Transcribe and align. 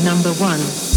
number 0.00 0.32
one. 0.34 0.91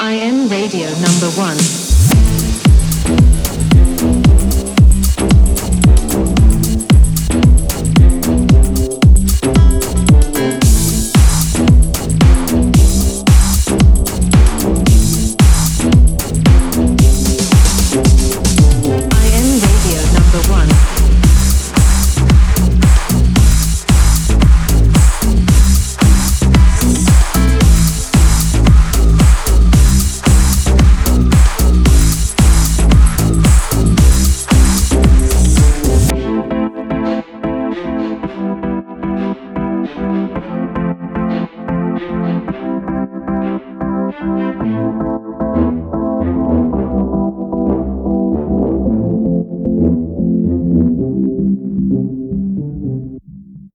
I 0.00 0.18
am 0.20 0.48
radio 0.48 0.90
number 1.00 1.30
one. 1.38 1.91
Música 42.12 42.62